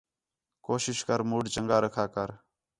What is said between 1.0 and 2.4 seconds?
کر مُوڈ چَنڳا رکھا کر